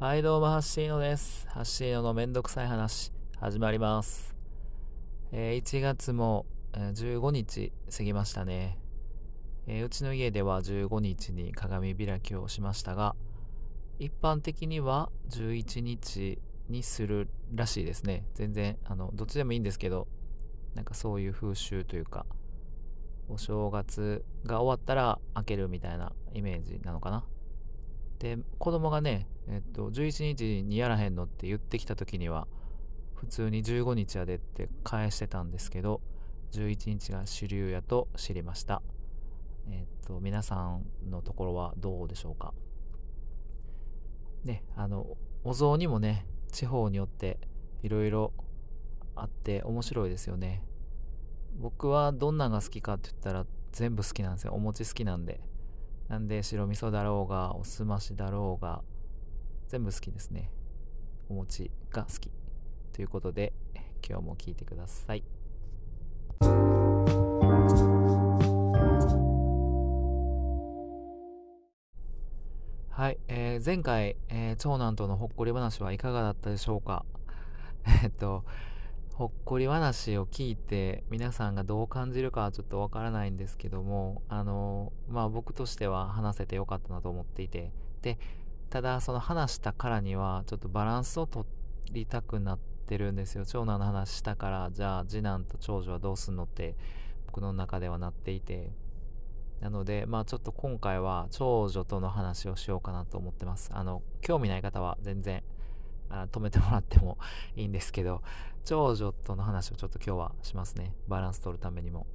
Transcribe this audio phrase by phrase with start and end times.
[0.00, 1.48] はい、どうも、ハッシーノです。
[1.48, 3.10] ハッシーノのめんどくさい話、
[3.40, 4.32] 始まります。
[5.32, 8.78] えー1月も、えー15日過ぎましたね、
[9.66, 13.16] えーうちの家では15日に鏡開きをしましたが、
[13.98, 16.38] 一般的には11日
[16.68, 18.24] にするらしいですね。
[18.34, 20.06] 全然、あの、どっちでもいいんですけど、
[20.76, 22.24] なんかそういう風習というか、
[23.28, 27.24] お正月が終わったら開けるみたいなイメージなのかな。
[28.20, 32.46] で子供がね、えっと、11日にやらへんのって言ってきた時には
[33.14, 36.00] 普通に15日やでって返してたんですけど
[36.52, 38.82] 11日が主流やと知りました。
[39.70, 42.54] えっと皆さんのところはどうでしょうか。
[44.44, 47.38] ねあのお雑煮もね地方によって
[47.82, 48.32] いろいろ
[49.14, 50.62] あって面白いですよね。
[51.58, 54.52] 僕はどんなが好きかって言ったら全部好きなんですよ。
[54.52, 55.40] お餅好きなんで。
[56.08, 58.82] なんで白味噌だろうがおすましだろうが
[59.68, 60.50] 全部好きですね。
[61.28, 62.30] お餅が好き。
[62.94, 63.52] ということで
[64.06, 65.22] 今日も聞いてください。
[72.88, 77.04] はい、えー前回、えー長男とのほっこり話はいかがだったでしょうか。
[78.02, 78.44] えっと
[79.12, 87.70] ほっこり話を聞いて皆さんがどう感じるかはちょっとわからないんですけどもあのまあ僕としては話せてよかったなと思っていて。
[88.00, 88.18] で
[88.70, 91.46] ただその話したからにはちょっとバランスを取
[91.92, 93.46] りたくなってるんですよ。
[93.46, 96.76] 長男の話したからじゃあ次男と長女はどうすんのって
[97.26, 98.72] 僕の中ではなっていて。
[99.60, 103.70] なのでまあちょっと今回は長女との話をしようかなと思ってます。
[103.72, 105.42] あの興味ない方は全然
[106.10, 107.18] あ止めてもらっても
[107.56, 108.22] いいんですけど
[108.64, 110.94] 長女との話をちょっと今日はしますね。
[111.08, 112.06] バランス取るためにも。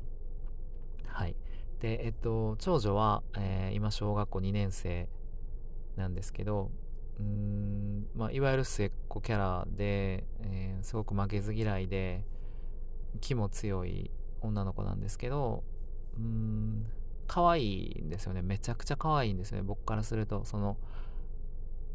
[1.08, 1.36] はい。
[1.80, 5.10] でえっと長女は、えー今小学校2年生
[5.96, 6.72] なんですけど
[7.20, 12.26] うーん、まあ、いわゆる末っ子キャラで、えーすごく負けず嫌いで
[13.22, 15.64] 気も強い女の子なんですけど
[16.18, 16.86] うーん
[17.28, 18.42] 可愛いんですよね。
[18.42, 19.64] めちゃくちゃ可愛いんですよね。
[19.64, 20.78] 僕からするとその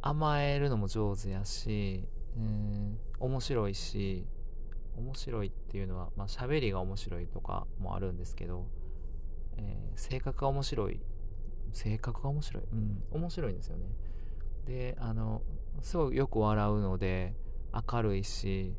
[0.00, 2.04] 甘えるのも上手やし、
[2.36, 4.24] うん、面白いし
[4.96, 8.66] 面白いっていうのはまあ喋りが面白いとかもあるんですけど、
[9.58, 11.00] えー性格が面白い
[11.72, 12.64] 性格が面白い。
[12.72, 13.02] うん。
[13.10, 13.86] 面白いんですよね。
[14.66, 15.42] であの
[15.80, 17.34] すごいよく笑うので
[17.90, 18.74] 明るいし、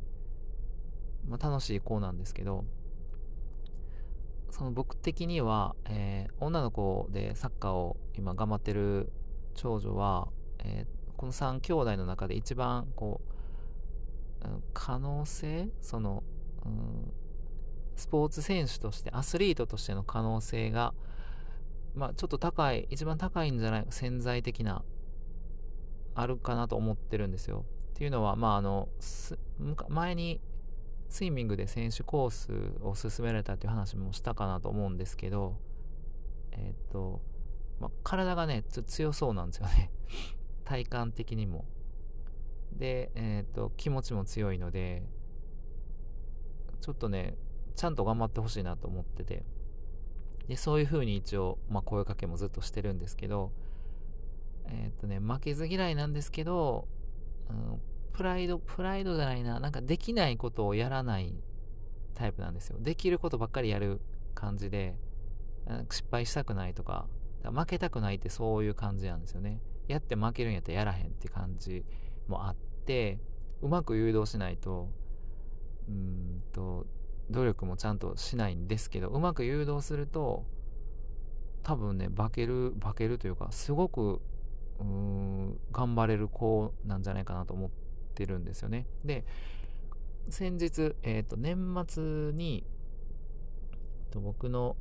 [1.27, 2.63] まあ、楽しい子なんですけど
[4.51, 9.11] その僕的には、えー女の子でサッカーを今頑張ってる
[9.55, 10.29] 長女は、
[10.59, 13.19] えーこの3兄弟の中で一番こ
[14.41, 16.23] う、可能性その、
[16.65, 17.11] うん
[17.97, 20.93] スポーツ選手としてアスリートとしての可能性が、
[21.99, 24.83] まあ、ちょっと高い一番高いんじゃないか潜在的な
[26.15, 27.65] あるかなと思ってるんですよ。
[27.89, 28.87] っていうのはまああの
[29.89, 30.39] 前に
[31.09, 32.51] スイミングで選手コース
[32.81, 35.57] を勧められたっていう話もしたかなと思うんですけど
[36.53, 37.21] えっ、と、
[37.81, 39.91] まあ、体がねちょ強そうなんですよね。
[40.63, 41.65] 体感的にも。
[42.71, 45.03] で、えっと気持ちも強いので
[46.79, 47.35] ちょっとね
[47.75, 49.43] ちゃんと頑張ってほしいなと思ってて。
[50.49, 53.51] でそういう風に一応、まあ、声かけもずっとしてるんですけど
[54.65, 56.87] えっとね負けず嫌いなんですけど、
[57.49, 57.79] うん、
[58.13, 61.35] プライドプライドじゃないななんかできないことをやらない
[62.15, 62.77] タイプなんですよ。
[62.79, 64.01] できることばっかりやる
[64.33, 64.95] 感じで
[65.91, 67.07] 失敗したくないとか
[67.43, 69.61] 負けたくないってそういう感じなんですよね。
[69.87, 71.85] やって負けるんやったらやらへんって感じ
[72.27, 72.55] もあっ
[72.85, 73.19] て
[73.61, 74.89] うまく誘導しないと
[75.87, 76.87] うんと
[77.29, 80.45] 努力もちゃんとしないんですけどうまく誘導すると
[81.63, 84.21] 多分ね化ける化けるというかすごく
[84.79, 87.69] うーん頑張れる子なんじゃないかなと思っ
[88.15, 88.87] てるんですよね。
[89.03, 89.25] で
[90.29, 92.63] 先日、えー、と年末に
[93.71, 94.75] えっと僕の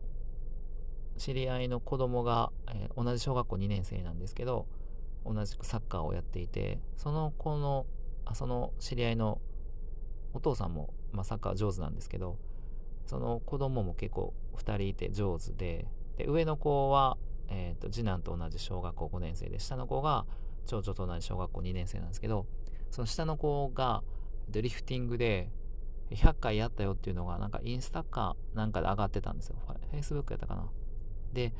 [1.16, 4.66] 知り合いの子供が、えー同じ小学校2年生なんですけど
[5.24, 7.86] 同じくサッカーをやっていてその子の
[8.24, 9.40] あその知り合いの
[10.34, 12.36] お父さんも、まあ、サッカー上手なんですけど
[13.06, 17.16] その子供も結構2人いて上手でで上の子は、
[17.48, 20.26] えーと次男と同じ小学校5年生で下の子が
[20.66, 22.46] 長女と同じ小学校2年生なんですけど
[22.90, 24.02] その下の子が
[24.48, 25.50] でリフティングで
[26.10, 29.56] 100回やったよっていうのがなんかインスタかなんかで上がってたんですよ。
[29.66, 30.68] フェイスブックやったかな。
[31.32, 31.52] で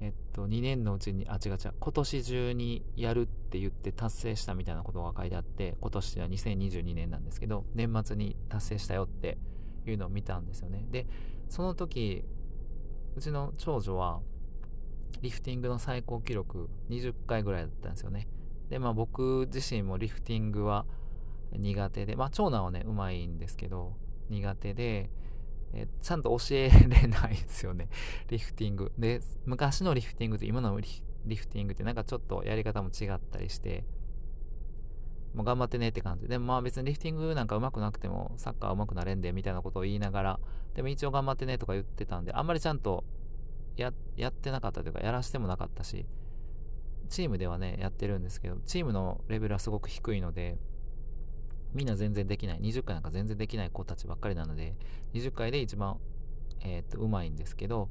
[0.00, 9.38] えっと2年のうちにあ違う違う今年中にやるって言って達成したみたいなことが書いてあって今年は2022年なんですけど年末に達成したよって
[9.86, 10.84] いうのを見たんですよね。
[10.90, 11.06] で
[11.48, 12.24] その時
[13.16, 14.20] うちの長女は
[15.22, 18.28] リフティングの最高記録20回ぐらいだったんですよね。
[18.68, 20.84] でまあ僕自身もリフティングは
[21.52, 23.96] 苦手でまあ長男はねうまいんですけど
[24.28, 25.10] 苦手で
[25.72, 27.88] えちゃんと教えれないですよね。
[28.28, 28.92] リフティング。
[28.98, 33.84] で昔のリフティングと今のリフティングってなんかちょっとやり方も違ったりして
[35.34, 36.28] もう頑張ってねって感じ。
[36.28, 40.40] でもまあ別にリフティングなんか上手くなくてもサッカー上手くなれんでみたいなことを言いながら
[40.74, 43.04] でも一応頑張ってねとか言ってたんであんまりちゃんと
[43.76, 46.06] ややってなかったというかやらしてもなかったし
[47.08, 50.58] チームではねやってるんですけどチームのレベルはすごく低いので
[51.76, 52.60] みんな全然できない。
[52.60, 54.74] 20回なんか全然できない子たちばっかりなので
[55.14, 55.98] 20回で一番
[56.60, 57.88] えー、っとうまいんですけど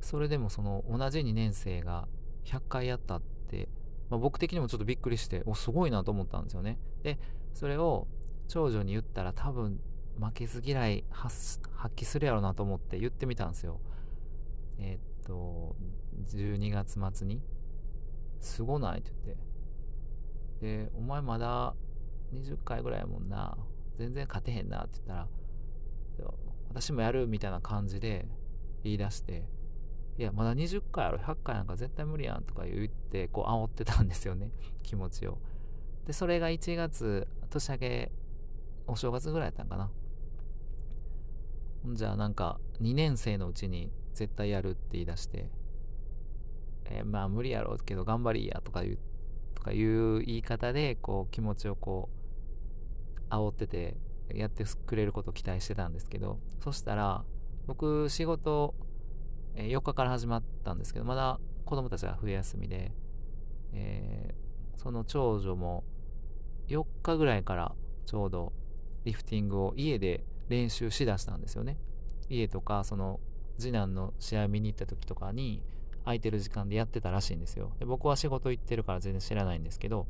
[0.00, 2.08] それでもその同じ2年生が
[2.44, 3.68] 100回やったって
[4.10, 6.78] まあ、僕的にもちょっとびっくりしておすごいなと思ったんですよね。
[7.02, 7.18] で
[7.54, 8.08] それを
[8.48, 9.80] 長女に言ったら多分
[10.20, 11.60] 負けず嫌い発
[11.94, 13.80] 揮するやろなと思って言ってみたんですよ。
[14.78, 15.76] えー、っと
[16.28, 17.40] 12月末に
[18.40, 19.50] 「すごない?」って言って。
[20.60, 21.74] で「お前まだ
[22.32, 23.56] 20回ぐらいもんな
[23.96, 25.28] 全然勝てへんな」って言ったら
[26.70, 28.28] 「私もやる」みたいな感じで
[28.82, 29.44] 言い出して
[30.20, 34.52] いや、まだ20回ある、100回なんか絶対無理やんとか言って、こう煽ってたんですよね、
[34.84, 35.38] 気持ちを。
[36.06, 38.12] で、それが1月、年明け、
[38.86, 39.90] お正月ぐらいやったんかな。
[41.94, 45.48] じゃあなんか、2年生のうちに絶対やるって言い出して、
[46.84, 48.98] えー、まあ無理やろうけど頑張りやとか言う、
[49.54, 52.19] とかいう言い方で、こう気持ちをこう、
[53.30, 53.96] 煽ってて、
[54.34, 57.24] やってくれることを期待してたんですけど、そしたら、
[57.66, 58.74] 僕仕事
[59.56, 62.92] 4日から始まったんですけど、まだ子供たちが冬休みで、
[63.72, 65.84] えー、その長女も
[66.68, 67.74] 4日ぐらいから
[68.06, 68.52] ちょうど
[69.04, 71.78] リフティングを家で練習しだしたんですよね。
[72.28, 73.20] 家とか、その
[73.58, 75.62] 次男の試合見に行った時とかに
[76.04, 77.72] 空いてる時間でやってたらしいんですよ。
[77.78, 80.06] で僕は仕事行ってるから全然知らないんですけど、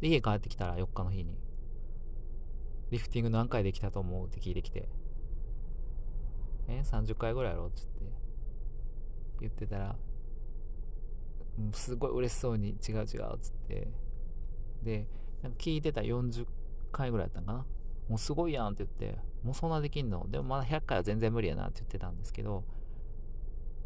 [0.00, 1.36] 家帰ってきたら4日の日に、
[2.90, 4.88] リフティング何回できたと思うって聞いてきて、
[6.68, 7.90] え30回ぐらいやろっつって。
[9.40, 9.96] 言ってたら
[11.72, 13.06] すごい嬉しそうに違う違うっ
[13.40, 13.88] つって。
[14.82, 15.06] で
[15.42, 16.46] なんか聞いてた40
[16.92, 17.66] 回ぐらいやったんかな。
[18.08, 20.26] もうすごいやんって言ってもうそんなできんの？
[20.28, 22.64] でもまだ100回は全然無理やなって言ってたんですけど、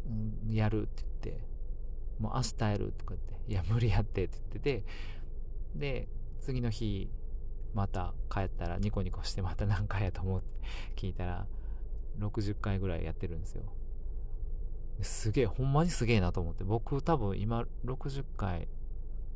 [0.07, 1.45] うん、やるって言って。
[2.19, 3.51] もう明日やるとか言って。
[3.51, 4.83] いや無理やってって言ってて。
[5.75, 6.07] で
[6.41, 7.09] 次の日
[7.75, 10.47] また帰ったらニコニコしてまた何回やと思って
[10.95, 11.45] 聞いたら
[12.19, 13.63] 60回ぐらいやってるんですよ。
[15.01, 18.69] すげえ、ほんまにすげえなと思って、僕多分今60回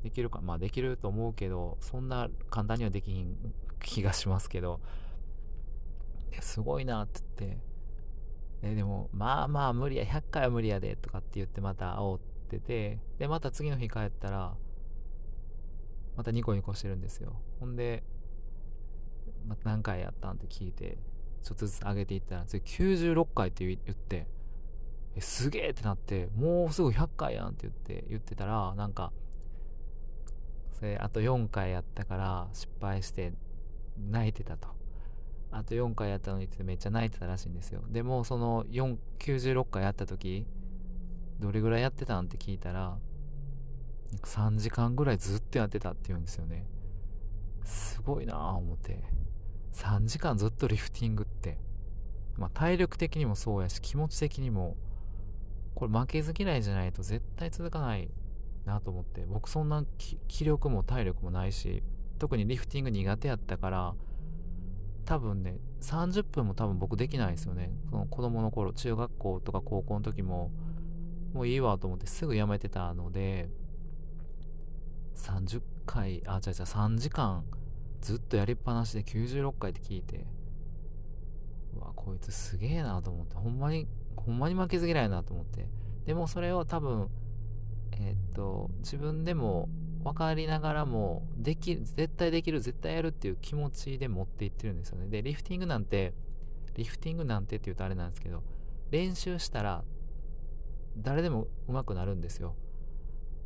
[0.03, 3.35] できるか、まあできると思うけど、そんな簡単にはできひん
[3.81, 4.79] 気がしますけど、
[6.39, 7.59] すごいなって言って、
[8.61, 12.19] えでも、まあまあ無理や、100回は無理やで、とかって言ってまた煽っ
[12.49, 14.55] てて、で、また次の日帰ったら、
[16.15, 17.35] またニコニコしてるんですよ。
[17.59, 18.03] ほんで、
[19.47, 20.97] ま何回やったんって聞いて、
[21.43, 24.27] ちょっとずつ上げていったら、次96回って言って、
[25.15, 29.11] え、すげえってなって、もうすぐ100回やんって言って、言ってたら、なんか、
[30.73, 33.33] それ、あと4回やったから失敗して
[33.97, 34.69] 泣いてたと。
[35.51, 37.81] あと4回やったのにってめっちゃ泣いてたらしいんですよ。
[37.89, 40.45] でも、その、96回やった時、
[41.39, 42.97] どれぐらいやってたんって聞いたら、
[44.23, 46.65] 3時間ぐらいずっとやってたって言うんですよね。
[47.63, 49.03] すごいなぁ思って。
[49.73, 51.57] 3時間ずっとリフティングって、
[52.37, 54.77] まあ、体力的にもそうやし気持ち的にも。
[55.79, 58.11] これ負けず嫌いじゃないと絶対続かない
[58.65, 59.25] なと思って。
[59.25, 59.85] 僕そんな
[60.27, 61.83] 気力も体力もないし
[62.17, 63.95] 特にリフティング苦手やったから
[65.05, 67.71] 多分ね30分も多分僕できないですよね。
[67.89, 70.51] その子供の頃中学校とか高校の時も
[71.33, 73.49] もういいわと思ってすぐやめてたので
[75.15, 77.45] 30回あ違う違う3時間
[78.01, 80.25] ずっとやりっぱなしで96回って聞いて、
[81.75, 85.67] うわ、こいつすげえなと思って、ほんまに、ほんまに負けず嫌いなと思って。
[86.05, 87.09] でもそれを多分、
[87.91, 89.69] えー、っと、自分でも
[90.03, 95.07] 分かりながらも、できる、絶対できる、絶対やるっていう気持ちで持っていってるんですよね。
[95.07, 96.13] で、リフティングなんて、
[96.75, 98.43] リフティングなんてって言うとあれなんですけど、
[98.91, 99.83] 練習したら、
[100.97, 102.55] 誰でも上手くなるんですよ。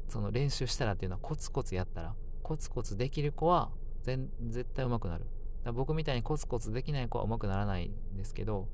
[0.07, 3.71] その練習したらっていうのはコツコツやったら、コツコツできる子は
[4.03, 5.25] 全絶対上手くなる。
[5.73, 8.67] 僕みたいにコツコツできない子は上手くならないんですけど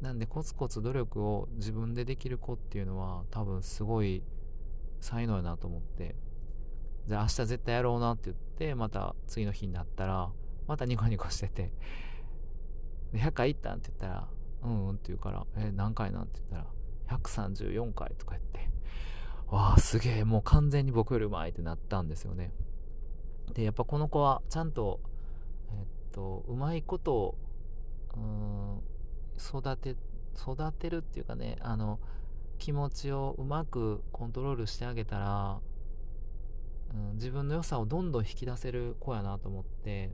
[0.00, 4.22] なんでコツコツ努力を自分でできる子っていうのは多分すごい
[5.00, 6.14] 才能やなと思って。
[7.08, 10.30] じゃあ明日絶対やろうなって言ってまた次の日になったら
[10.68, 11.72] またニコニコしてて
[13.12, 14.28] 100回行ったんって言ったら
[14.62, 16.70] うんうんって言うからえ何回なんって言った
[17.10, 18.70] ら134回とか言って。
[19.48, 22.52] わあすげえもう完全に僕よりうまいってなったんですよね。
[23.54, 25.00] でやっぱこの子はちゃんと
[25.70, 27.38] えっとうまいことを
[29.38, 29.96] 育て
[30.36, 31.98] 育てるっていうかねあの
[32.58, 35.58] 気持ちをうまくコントロールしてあげたら、
[36.94, 40.10] うん、自分の良さをどんどん引き出せる子やなと思って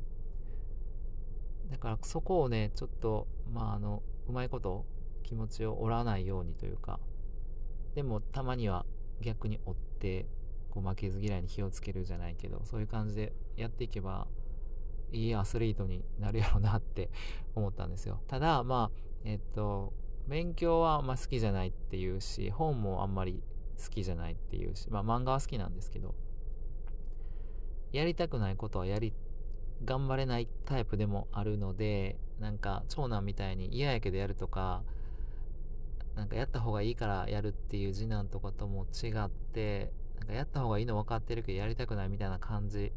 [1.70, 4.86] だからそこをねちょっとまああのうまいこと
[5.22, 6.98] 気持ちを折らないようにというか
[7.94, 8.86] でもたまには
[9.20, 10.26] 逆に追って
[10.70, 14.26] こう負けず嫌いに火をつけるじゃないけどそういう感じでやっていけば
[15.12, 17.10] いいアスリートになるやろうなって
[17.54, 18.20] 思ったんですよ。
[18.26, 19.92] ただまあえっと
[20.26, 23.42] 勉強はあんま好きじゃないっていうし本もあんまり
[23.82, 26.14] 好きじゃないっていうしまあ漫画は好きなんですけど
[27.92, 29.14] やりたくないことはやり
[29.84, 34.82] 頑張れないタイプでもあるのでなんか長男みたいに嫌やけどやるとか
[36.14, 42.92] なんかやった方がいいからやるっていう次男とかとも違ってなんかやった方がいいの分かってるけどやりたくないみたいな感じ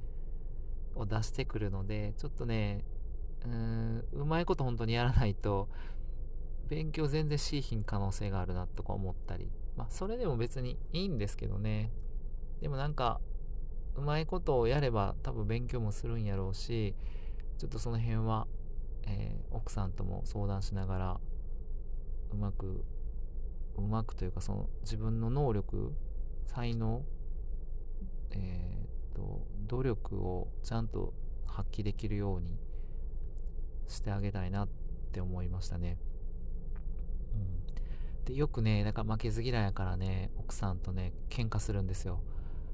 [0.96, 2.84] を出してくるのでちょっとね
[3.46, 5.70] うーんうまいこと本当にやらないと
[6.68, 9.52] 勉強全然しいひん可能性があるなとか思ったり。
[9.76, 11.92] まあそれでも別にいいんですけどね。
[12.62, 13.20] でもなんか
[13.96, 16.96] うまいことをやれば多分勉強もするんやろうし
[17.58, 18.48] ちょっとその辺は、
[19.04, 21.20] えー、奥さんとも相談しながら
[22.32, 22.86] うまく
[23.76, 25.94] うまくというかその自分の能力
[26.54, 27.04] 才能
[28.32, 31.14] えー、っと努力をちゃんと
[31.46, 32.58] 発揮できるように
[33.88, 34.70] してあげたいなっ
[35.12, 35.98] て思いましたね。
[37.34, 42.22] うん、でよくねだから負けず嫌いやからね奥さんとね喧嘩するんですよ。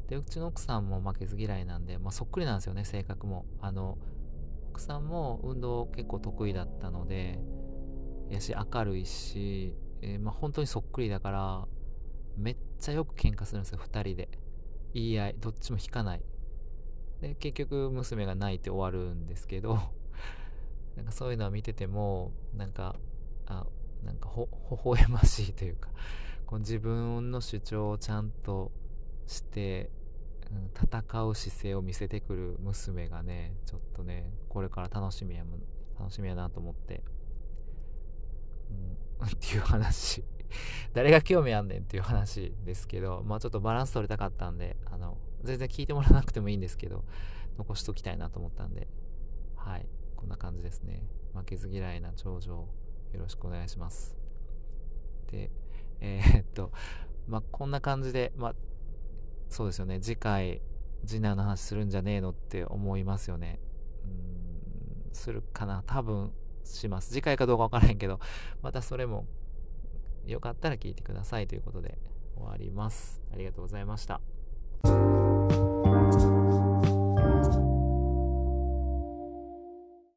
[0.08, 3.46] でうちの奥さんも負けず嫌いなんで、まあ、そっくりなんですよね性格も。
[3.62, 3.98] あの
[4.72, 7.40] 奥さんも運動結構得意だったので
[8.30, 11.68] やし明るいしえー、まあ、本当にそっくりだから
[12.38, 14.30] めっちゃよく喧嘩するんですよ2人で。
[14.94, 16.22] 言い合いどっちも引かない。
[17.22, 19.80] で結局娘が泣いて終わるんですけど
[20.96, 22.96] なんかそういうのを見ててもなんか
[23.48, 23.66] あ
[24.04, 25.90] なんかほ微笑ましいというか
[26.46, 28.72] こう自分の主張をちゃんと
[29.26, 29.90] して、
[30.52, 35.44] うん、戦う姿勢を見せてくる娘がねちょっとねこれから楽しみや
[36.00, 37.04] 楽しみやなと思って
[38.70, 40.24] うん っていう話。
[40.94, 47.04] 誰が興味あんねんっていう話ですけど、まあちょっとバランス取りたかったんで、あの、全然聞いてもらわなくてもいいんですけど、
[47.58, 48.88] 残しときたいなと思ったんで、
[49.56, 51.04] はい、こんな感じですね。
[51.34, 52.68] 負けず嫌いな長女、よ
[53.14, 54.16] ろしくお願いします。
[55.28, 55.52] で、
[56.00, 56.72] えー、っと、
[57.28, 58.56] まあこんな感じで、まあ、
[59.50, 60.62] そうですよね、次回、
[61.06, 63.60] 次男の話するんじゃねえのって思いますよね。
[64.04, 64.08] う
[65.12, 66.34] ん、するかな多分、
[66.68, 67.12] します。
[67.12, 68.20] 次回かどうかわからへんけど、
[68.62, 69.26] またそれも
[70.28, 71.98] よかったら聞いてくださいということで
[72.36, 73.22] 終わります。
[73.34, 74.22] ありがとうございました。